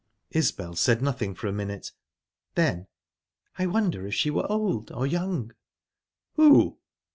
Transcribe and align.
Isbel 0.31 0.73
said 0.75 1.03
nothing 1.03 1.35
for 1.35 1.45
a 1.45 1.51
minute; 1.53 1.91
then, 2.55 2.87
"I 3.59 3.67
wonder 3.67 4.07
if 4.07 4.15
she 4.15 4.31
were 4.31 4.51
old 4.51 4.91
or 4.91 5.05
young?" 5.05 5.53
"Who?" 6.37 6.79